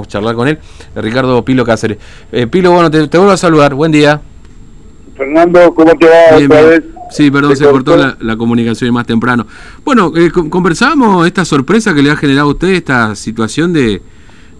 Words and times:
podamos 0.00 0.08
charlar 0.08 0.34
con 0.34 0.48
él, 0.48 0.58
Ricardo 0.94 1.44
Pilo 1.44 1.64
Cáceres. 1.64 1.98
Pilo, 2.50 2.72
bueno, 2.72 2.90
te, 2.90 3.06
vuelvo 3.18 3.32
a 3.32 3.36
saludar, 3.36 3.74
buen 3.74 3.92
día. 3.92 4.20
Fernando, 5.16 5.74
¿cómo 5.74 5.92
te 5.94 6.06
va 6.06 6.36
otra 6.36 6.62
vez? 6.62 6.82
Sí, 7.10 7.30
perdón, 7.30 7.56
se, 7.56 7.64
cortó, 7.64 7.96
la, 7.96 8.36
comunicación 8.36 8.94
más 8.94 9.06
temprano. 9.06 9.46
Bueno, 9.84 10.12
eh, 10.16 10.30
conversamos 10.30 11.26
esta 11.26 11.44
sorpresa 11.44 11.92
que 11.92 12.02
le 12.02 12.10
ha 12.10 12.16
generado 12.16 12.48
a 12.48 12.52
usted 12.52 12.68
esta 12.68 13.14
situación 13.16 13.72
de, 13.72 14.00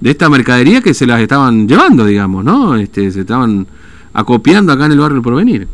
de 0.00 0.10
esta 0.10 0.28
mercadería 0.28 0.80
que 0.80 0.92
se 0.92 1.06
las 1.06 1.20
estaban 1.20 1.68
llevando, 1.68 2.04
digamos, 2.04 2.44
¿no? 2.44 2.76
Este, 2.76 3.10
se 3.12 3.20
estaban 3.20 3.66
acopiando 4.12 4.72
acá 4.72 4.86
en 4.86 4.92
el 4.92 4.98
barrio 4.98 5.22
Porvenir. 5.22 5.68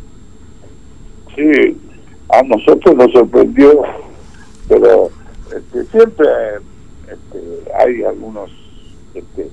Sí, 1.35 1.77
a 2.29 2.43
nosotros 2.43 2.95
nos 2.95 3.11
sorprendió, 3.13 3.83
pero 4.69 5.09
este, 5.57 5.85
siempre 5.87 6.27
este, 7.11 7.73
hay 7.81 8.05
algunos 8.05 8.51
este, 9.19 9.49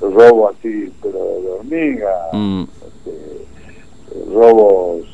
robos 0.00 0.54
así, 0.58 0.92
pero 1.02 1.18
de 1.18 1.50
hormiga, 1.50 2.28
mm. 2.32 2.62
este, 2.62 4.32
robos 4.32 5.06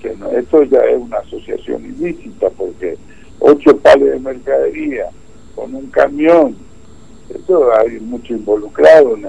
que 0.00 0.14
no, 0.16 0.30
esto 0.30 0.62
ya 0.64 0.78
es 0.78 0.98
una 1.00 1.18
asociación 1.18 1.84
ilícita 1.84 2.50
porque 2.50 2.96
ocho 3.40 3.76
pales 3.78 4.12
de 4.12 4.20
mercadería 4.20 5.08
con 5.54 5.74
un 5.74 5.86
camión, 5.86 6.56
esto 7.28 7.70
hay 7.76 7.98
mucho 8.00 8.34
involucrado 8.34 9.16
en, 9.16 9.26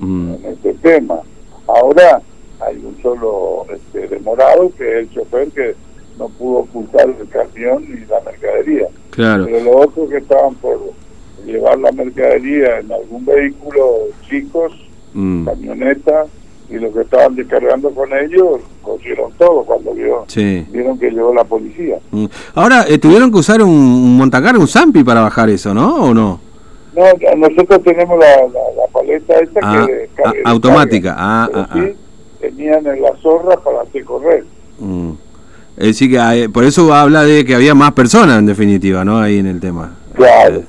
mm. 0.00 0.34
en 0.34 0.52
este 0.52 0.74
tema. 0.74 1.20
Ahora 1.66 2.20
hay 2.60 2.76
un 2.76 3.00
solo 3.02 3.66
este, 3.72 4.08
demorado 4.08 4.72
que 4.76 4.84
es 4.84 4.96
el 4.98 5.10
chofer 5.10 5.48
que 5.48 5.74
no 6.18 6.28
pudo 6.28 6.58
ocultar 6.60 7.08
el 7.08 7.28
camión 7.28 7.84
ni 7.88 8.04
la 8.06 8.20
mercadería. 8.20 8.88
Claro. 9.10 9.44
Pero 9.46 9.64
los 9.64 9.86
otros 9.86 10.10
que 10.10 10.16
estaban 10.18 10.54
por 10.56 10.80
llevar 11.46 11.78
la 11.78 11.92
mercadería 11.92 12.80
en 12.80 12.92
algún 12.92 13.24
vehículo, 13.24 14.08
chicos, 14.28 14.72
mm. 15.14 15.44
camioneta, 15.46 16.26
y 16.70 16.74
los 16.74 16.92
que 16.92 17.00
estaban 17.00 17.34
descargando 17.34 17.90
con 17.90 18.12
ellos, 18.12 18.60
cogieron 18.82 19.32
todo 19.38 19.64
cuando 19.64 19.94
vieron, 19.94 20.24
vieron 20.70 20.98
que 20.98 21.10
llegó 21.10 21.32
la 21.32 21.44
policía. 21.44 21.98
Mm. 22.10 22.26
Ahora, 22.54 22.84
eh, 22.88 22.98
tuvieron 22.98 23.30
que 23.30 23.38
usar 23.38 23.62
un 23.62 24.16
montacar, 24.16 24.56
un 24.58 24.68
Zampi 24.68 25.02
para 25.02 25.22
bajar 25.22 25.48
eso, 25.48 25.72
¿no? 25.72 25.96
¿O 25.96 26.14
no? 26.14 26.40
No, 26.94 27.04
nosotros 27.36 27.82
tenemos 27.84 28.18
la, 28.18 28.36
la, 28.48 28.86
paleta 28.92 29.34
esta 29.38 29.60
ah, 29.62 29.86
que... 29.86 30.10
Ah, 30.24 30.32
automática, 30.46 31.14
ah, 31.16 31.48
ah, 31.54 31.68
ah 31.70 31.86
tenían 32.40 32.86
en 32.86 33.02
la 33.02 33.14
zorra 33.22 33.56
para 33.56 33.82
hacer 33.82 34.04
correr. 34.04 34.44
Mm. 34.78 35.12
Es 35.76 35.86
decir, 35.86 36.10
que 36.10 36.48
por 36.48 36.64
eso 36.64 36.92
habla 36.92 37.22
de 37.22 37.44
que 37.44 37.54
había 37.54 37.74
más 37.74 37.92
personas 37.92 38.38
en 38.38 38.46
definitiva, 38.46 39.04
¿no? 39.04 39.18
Ahí 39.18 39.38
en 39.38 39.46
el 39.46 39.60
tema. 39.60 39.96
Claro, 40.14 40.56
eh, 40.56 40.64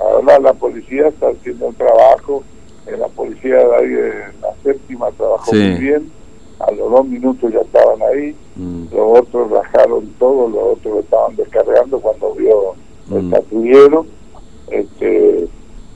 Ahora 0.00 0.38
la 0.38 0.52
policía 0.54 1.08
está 1.08 1.28
haciendo 1.28 1.66
un 1.66 1.74
trabajo, 1.74 2.42
eh, 2.86 2.96
la 2.96 3.08
policía 3.08 3.56
de 3.56 3.76
ahí 3.76 3.88
de 3.88 4.12
la 4.40 4.54
séptima 4.62 5.10
trabajó 5.12 5.52
muy 5.52 5.74
bien, 5.74 6.10
a 6.60 6.70
los 6.72 6.90
dos 6.90 7.06
minutos 7.06 7.52
ya 7.52 7.60
estaban 7.60 8.00
ahí, 8.02 8.34
mm. 8.56 8.84
los 8.94 9.20
otros 9.20 9.50
bajaron 9.50 10.06
todo, 10.18 10.48
los 10.48 10.78
otros 10.78 11.04
estaban 11.04 11.36
descargando 11.36 11.98
cuando 12.00 12.34
vio 12.34 12.74
el 13.10 13.22
mm. 13.22 13.30
patrullero, 13.30 14.06
este, 14.70 15.44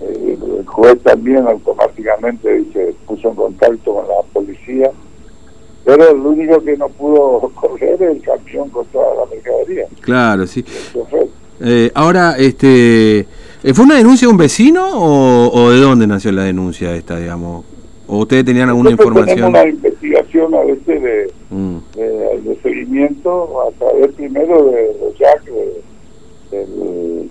eh, 0.01 0.39
el 0.59 0.67
juez 0.67 1.01
también 1.03 1.47
automáticamente 1.47 2.65
se 2.73 2.95
puso 3.07 3.29
en 3.31 3.35
contacto 3.35 3.95
con 3.95 4.09
la 4.09 4.23
policía 4.33 4.91
pero 5.89 6.11
el 6.11 6.19
único 6.19 6.63
que 6.63 6.77
no 6.77 6.87
pudo 6.91 7.41
coger 7.55 7.95
es 7.95 8.01
el 8.03 8.21
camión 8.21 8.69
con 8.69 8.85
toda 8.89 9.15
la 9.15 9.25
mercadería. 9.25 9.87
Claro, 10.03 10.47
sí. 10.47 10.63
Eh, 11.61 11.91
ahora, 11.95 12.37
este, 12.39 13.27
¿fue 13.75 13.85
una 13.85 13.97
denuncia 13.97 14.27
de 14.27 14.33
un 14.33 14.39
vecino 14.39 14.89
o, 14.93 15.71
de 15.71 15.81
dónde 15.81 16.07
nació 16.07 16.33
la 16.33 16.45
denuncia 16.45 16.95
esta, 16.95 17.19
digamos? 17.19 17.65
¿O 18.07 18.19
ustedes 18.19 18.45
tenían 18.45 18.69
alguna 18.69 18.91
información? 18.91 19.37
Tenemos 19.37 19.51
una 19.51 19.69
investigación 19.69 20.55
a 20.55 20.61
veces 20.61 21.03
de, 21.03 21.33
mm. 21.51 21.77
de, 21.95 22.59
seguimiento 22.63 23.63
a 23.69 23.71
través 23.73 24.13
primero 24.15 24.65
de, 24.65 24.73
de 24.73 25.15
Jack, 25.19 25.45
de, 26.51 27.29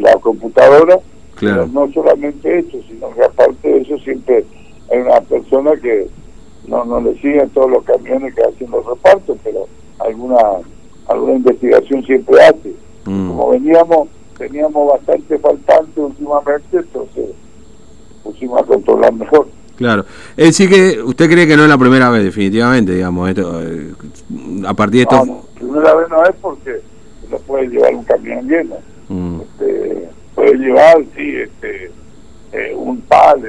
la 0.00 0.14
computadora, 0.16 0.98
claro. 1.36 1.68
no 1.72 1.90
solamente 1.92 2.58
eso, 2.58 2.78
sino 2.88 3.14
que 3.14 3.22
aparte 3.22 3.68
de 3.68 3.78
eso 3.78 3.98
siempre 3.98 4.44
hay 4.90 4.98
una 4.98 5.20
persona 5.20 5.76
que 5.76 6.08
no 6.66 6.84
no 6.84 7.00
le 7.00 7.14
siguen 7.16 7.48
todos 7.50 7.70
los 7.70 7.84
camiones 7.84 8.34
que 8.34 8.42
hacen 8.42 8.70
los 8.70 8.84
repartos, 8.86 9.36
pero 9.44 9.68
alguna 9.98 10.38
alguna 11.06 11.34
investigación 11.34 12.04
siempre 12.04 12.40
hace. 12.42 12.72
Mm. 13.04 13.28
Como 13.28 13.50
veníamos, 13.50 14.08
teníamos 14.36 14.92
bastante 14.92 15.38
faltante 15.38 16.00
últimamente, 16.00 16.78
entonces 16.78 17.30
pusimos 18.22 18.62
a 18.62 18.64
controlar 18.64 19.12
mejor. 19.12 19.48
Claro. 19.76 20.04
Es 20.36 20.46
decir, 20.56 20.70
que 20.70 21.02
usted 21.02 21.28
cree 21.28 21.46
que 21.46 21.56
no 21.56 21.64
es 21.64 21.68
la 21.68 21.78
primera 21.78 22.10
vez, 22.10 22.24
definitivamente, 22.24 22.94
digamos, 22.94 23.28
esto, 23.28 23.62
eh, 23.62 23.92
a 24.66 24.74
partir 24.74 24.98
de 24.98 25.02
esto... 25.02 25.24
No, 25.24 25.42
primera 25.54 25.94
vez 25.94 26.08
no 26.08 26.24
es 26.24 26.34
porque 26.40 26.80
no 27.30 27.38
puede 27.38 27.68
llevar 27.68 27.94
un 27.94 28.04
camión 28.04 28.48
lleno. 28.48 28.76
Mm. 29.08 29.40
Este, 29.40 30.08
puede 30.34 30.54
llevar, 30.58 30.98
sí, 31.16 31.36
este, 31.36 31.90
eh, 32.52 32.72
un 32.76 33.00
pal, 33.02 33.42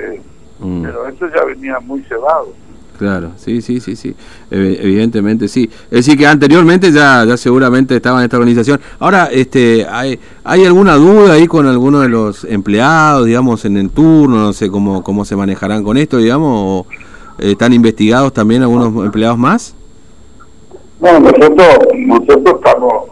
mm. 0.59 0.83
pero 0.83 1.07
eso 1.07 1.27
ya 1.35 1.43
venía 1.45 1.79
muy 1.79 2.01
cebado. 2.03 2.53
Claro, 2.97 3.31
sí, 3.35 3.61
sí, 3.61 3.81
sí, 3.81 3.95
sí, 3.95 4.15
evidentemente 4.49 5.49
sí. 5.49 5.69
Es 5.91 6.05
decir, 6.05 6.17
que 6.17 6.25
anteriormente 6.25 6.91
ya, 6.91 7.25
ya 7.25 7.35
seguramente 7.35 7.95
estaba 7.95 8.19
en 8.19 8.25
esta 8.25 8.37
organización. 8.37 8.79
Ahora, 8.99 9.29
este, 9.31 9.85
¿hay, 9.89 10.17
¿hay 10.45 10.65
alguna 10.65 10.95
duda 10.95 11.33
ahí 11.33 11.45
con 11.45 11.67
alguno 11.67 11.99
de 11.99 12.07
los 12.07 12.45
empleados, 12.45 13.25
digamos, 13.25 13.65
en 13.65 13.75
el 13.77 13.89
turno? 13.89 14.37
No 14.37 14.53
sé 14.53 14.69
cómo, 14.69 15.03
cómo 15.03 15.25
se 15.25 15.35
manejarán 15.35 15.83
con 15.83 15.97
esto, 15.97 16.17
digamos, 16.17 16.85
o 16.87 16.87
eh, 17.39 17.51
están 17.51 17.73
investigados 17.73 18.31
también 18.33 18.61
algunos 18.61 18.87
empleados 19.03 19.37
más? 19.37 19.75
No, 21.01 21.19
nosotros, 21.19 21.77
nosotros 21.97 22.55
estamos, 22.55 23.09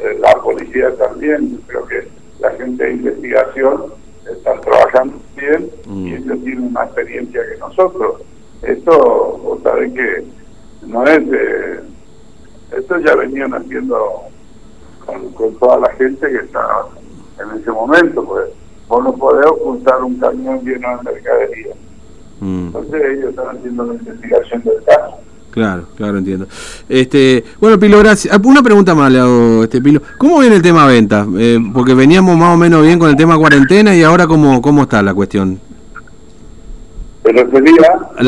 eh, 0.00 0.18
la 0.20 0.34
policía 0.40 0.94
también, 0.96 1.60
creo 1.66 1.84
que 1.86 2.08
la 2.40 2.50
gente 2.52 2.84
de 2.84 2.92
investigación 2.92 3.82
están 4.30 4.60
trabajando 4.60 5.14
bien 5.36 5.70
y 5.86 5.90
mm. 5.90 6.06
ellos 6.14 6.38
tienen 6.44 6.72
más 6.72 6.86
experiencia 6.86 7.40
que 7.52 7.58
nosotros 7.58 8.22
esto, 8.66 9.40
vos 9.42 9.62
sabés 9.62 9.92
que 9.92 10.24
no 10.86 11.04
es 11.04 11.30
de... 11.30 11.80
Esto 12.76 12.98
ya 12.98 13.14
venían 13.14 13.54
haciendo 13.54 14.22
con, 15.04 15.54
toda 15.58 15.78
la 15.80 15.90
gente 15.94 16.28
que 16.28 16.38
está 16.38 16.60
en 17.38 17.60
ese 17.60 17.70
momento, 17.70 18.24
pues 18.24 18.46
vos 18.88 19.04
no 19.04 19.12
podés 19.14 19.46
ocultar 19.46 20.02
un 20.02 20.16
camión 20.16 20.60
lleno 20.64 20.96
de 20.96 21.12
mercadería. 21.12 21.74
Mm. 22.40 22.66
Entonces 22.66 23.02
ellos 23.12 23.30
están 23.30 23.56
haciendo 23.56 23.84
la 23.84 23.94
investigación 23.94 24.62
del 24.62 24.84
caso. 24.84 25.16
Claro, 25.52 25.84
claro, 25.96 26.18
entiendo. 26.18 26.48
Este, 26.88 27.44
bueno, 27.60 27.78
Pilo, 27.78 28.00
gracias. 28.00 28.34
Ah, 28.34 28.40
una 28.44 28.60
pregunta 28.60 28.92
más 28.92 29.12
le 29.12 29.20
hago, 29.20 29.62
este 29.62 29.80
Pilo. 29.80 30.02
¿Cómo 30.18 30.40
viene 30.40 30.56
el 30.56 30.62
tema 30.62 30.84
venta? 30.84 31.24
Eh, 31.38 31.60
porque 31.72 31.94
veníamos 31.94 32.36
más 32.36 32.54
o 32.54 32.58
menos 32.58 32.82
bien 32.82 32.98
con 32.98 33.08
el 33.08 33.14
tema 33.14 33.38
cuarentena 33.38 33.94
y 33.94 34.02
ahora 34.02 34.26
cómo, 34.26 34.60
cómo 34.60 34.82
está 34.82 35.00
la 35.00 35.14
cuestión. 35.14 35.60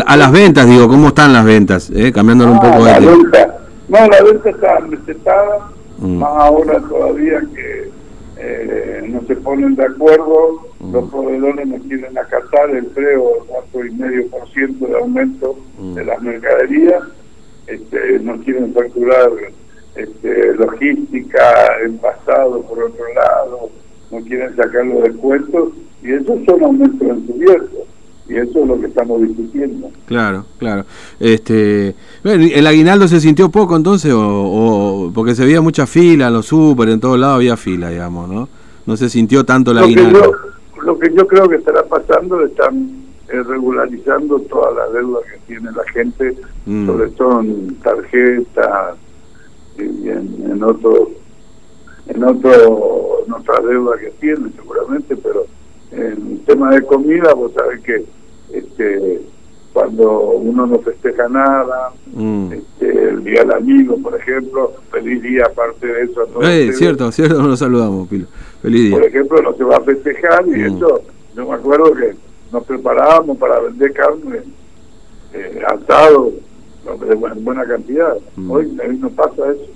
A, 0.07 0.17
las 0.17 0.33
ventas, 0.33 0.67
digo, 0.67 0.89
¿cómo 0.89 1.09
están 1.09 1.35
las 1.35 1.45
ventas? 1.45 1.91
Eh? 1.95 2.11
Cambiándole 2.13 2.53
un 2.53 2.61
poco 2.61 2.85
ah, 2.87 2.99
de... 2.99 3.07
Venta. 3.07 3.59
No, 3.89 3.99
la 4.07 4.23
venta 4.23 4.51
está 4.51 4.79
recetada, 4.79 5.71
mm. 5.99 6.17
más 6.17 6.31
ahora 6.35 6.81
todavía 6.81 7.43
que 7.55 7.91
eh, 8.39 9.05
no 9.07 9.21
se 9.27 9.37
ponen 9.37 9.77
de 9.77 9.85
acuerdo, 9.85 10.63
mm. 10.81 10.93
los 10.93 11.11
proveedores 11.11 11.67
no 11.67 11.77
quieren 11.77 12.17
acatar 12.17 12.71
el 12.71 12.87
preo 12.87 13.33
del 13.73 14.31
4,5% 14.31 14.89
de 14.89 14.97
aumento 14.97 15.59
mm. 15.79 15.95
de 15.95 16.05
las 16.05 16.23
mercaderías, 16.23 17.03
este, 17.67 18.19
no 18.21 18.39
quieren 18.39 18.73
facturar 18.73 19.31
este, 19.95 20.55
logística, 20.55 21.77
envasado 21.85 22.63
por 22.63 22.83
otro 22.83 23.05
lado, 23.15 23.71
no 24.11 24.21
quieren 24.23 24.57
sacar 24.57 24.87
los 24.87 25.03
descuentos, 25.03 25.69
y 26.03 26.13
esos 26.13 26.45
son 26.47 26.65
aumentos 26.65 27.09
encubiertos 27.09 27.86
y 28.29 28.37
eso 28.37 28.61
es 28.61 28.67
lo 28.67 28.81
que 28.81 28.87
estamos 28.87 29.23
discutiendo. 29.23 29.91
Claro, 30.07 30.45
claro. 30.59 30.85
Este, 31.21 31.95
¿El 32.25 32.67
aguinaldo 32.67 33.07
se 33.07 33.21
sintió 33.21 33.51
poco 33.51 33.77
entonces? 33.77 34.13
O, 34.15 35.13
porque 35.15 35.35
se 35.35 35.45
veía 35.45 35.61
mucha 35.61 35.87
fila 35.87 36.27
en 36.27 36.33
los 36.33 36.47
súper, 36.47 36.89
en 36.89 37.01
todos 37.01 37.19
lados 37.19 37.37
había 37.37 37.57
fila, 37.57 37.91
digamos, 37.91 38.29
¿no? 38.29 38.49
No 38.85 38.97
se 38.97 39.09
sintió 39.09 39.45
tanto 39.45 39.71
el 39.71 39.79
aguinaldo. 39.79 40.33
lo 40.83 40.99
que 40.99 41.13
yo 41.15 41.27
creo 41.27 41.49
que 41.49 41.57
estará 41.57 41.85
pasando, 41.85 42.45
están 42.45 43.05
eh, 43.29 43.43
regularizando 43.43 44.41
todas 44.41 44.75
las 44.77 44.93
deudas 44.93 45.23
que 45.25 45.39
tiene 45.47 45.71
la 45.73 45.85
gente, 45.93 46.37
mm. 46.67 46.87
sobre 46.87 47.09
todo 47.11 47.41
en 47.41 47.75
tarjetas 47.77 48.97
y 49.79 50.09
en, 50.09 50.51
en 50.51 50.63
otros 50.63 51.09
en 52.07 52.23
otro 52.23 53.25
en 53.27 53.33
otras 53.33 53.65
deudas 53.65 54.01
que 54.01 54.11
tienen 54.21 54.53
seguramente, 54.55 55.17
pero 55.17 55.47
en 55.97 56.45
tema 56.45 56.71
de 56.71 56.83
comida, 56.83 57.35
vos 57.35 57.53
sabés 57.53 57.81
que 57.83 58.05
este, 58.53 59.23
cuando 59.73 60.31
uno 60.31 60.67
no 60.67 60.79
festeja 60.81 61.29
nada, 61.29 61.93
mm. 62.15 62.53
este, 62.53 63.09
el 63.11 63.25
Día 63.25 63.41
del 63.41 63.53
Amigo, 63.53 63.99
por 63.99 64.19
ejemplo, 64.19 64.73
feliz 64.91 65.23
día 65.23 65.45
aparte 65.47 65.87
de 65.87 66.03
eso. 66.05 66.43
Eh, 66.43 66.73
cierto, 66.73 67.11
cierto, 67.13 67.43
nos 67.43 67.59
saludamos, 67.59 68.09
Pilo. 68.09 68.27
Feliz 68.63 68.85
día. 68.85 68.97
Por 68.97 69.05
ejemplo, 69.05 69.43
no 69.43 69.55
se 69.55 69.65
va 69.65 69.77
a 69.77 69.81
festejar 69.81 70.47
y 70.47 70.51
mm. 70.51 70.77
eso, 70.77 71.03
yo 71.35 71.49
me 71.49 71.55
acuerdo 71.55 71.93
que 71.93 72.15
nos 72.53 72.65
preparábamos 72.65 73.37
para 73.39 73.61
vender 73.61 73.93
carne 73.93 74.41
eh, 75.35 75.63
asado 75.67 76.33
en 76.87 77.45
buena 77.45 77.65
cantidad. 77.67 78.17
Mm. 78.37 78.51
Hoy, 78.51 78.79
no 78.99 79.11
pasa 79.11 79.53
eso. 79.53 79.73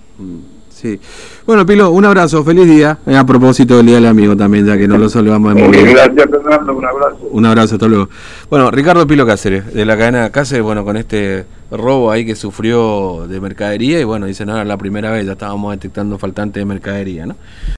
Sí. 0.81 0.99
Bueno, 1.45 1.67
Pilo, 1.67 1.91
un 1.91 2.07
abrazo, 2.07 2.43
feliz 2.43 2.67
día. 2.67 2.97
Eh, 3.07 3.15
a 3.15 3.27
propósito 3.27 3.77
del 3.77 3.87
Día 3.87 3.97
del 3.97 4.07
Amigo 4.07 4.35
también, 4.35 4.65
ya 4.65 4.79
que 4.79 4.89
no 4.89 4.97
lo 4.97 5.11
saludamos 5.11 5.55
de 5.55 5.63
muy 5.63 5.77
Gracias, 5.77 6.27
Fernando, 6.31 6.75
un 6.75 6.87
abrazo. 6.87 7.19
Un 7.31 7.45
abrazo, 7.45 7.75
hasta 7.75 7.87
luego. 7.87 8.09
Bueno, 8.49 8.71
Ricardo 8.71 9.07
Pilo 9.07 9.27
Cáceres, 9.27 9.75
de 9.75 9.85
la 9.85 9.99
cadena 9.99 10.31
Cáceres, 10.31 10.65
bueno, 10.65 10.83
con 10.83 10.97
este 10.97 11.45
robo 11.71 12.11
ahí 12.11 12.25
que 12.25 12.35
sufrió 12.35 13.27
de 13.29 13.41
mercadería, 13.43 14.01
y 14.01 14.05
bueno, 14.05 14.25
dice, 14.25 14.47
no 14.47 14.55
era 14.55 14.65
la 14.65 14.79
primera 14.79 15.11
vez, 15.11 15.27
ya 15.27 15.33
estábamos 15.33 15.73
detectando 15.73 16.17
faltante 16.17 16.61
de 16.61 16.65
mercadería, 16.65 17.27
¿no? 17.27 17.37